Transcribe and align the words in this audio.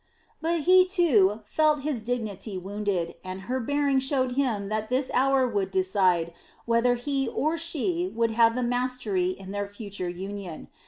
But 0.41 0.61
he, 0.61 0.83
too, 0.85 1.41
felt 1.45 1.81
his 1.83 2.01
dignity 2.01 2.57
wounded, 2.57 3.13
and 3.23 3.41
her 3.41 3.59
bearing 3.59 3.99
showed 3.99 4.31
him 4.31 4.67
that 4.69 4.89
this 4.89 5.11
hour 5.13 5.47
would 5.47 5.69
decide 5.69 6.33
whether 6.65 6.95
he 6.95 7.27
or 7.27 7.55
she 7.55 8.07
would 8.15 8.31
have 8.31 8.55
the 8.55 8.63
mastery 8.63 9.29
in 9.29 9.51
their 9.51 9.67
future 9.67 10.09
union. 10.09 10.69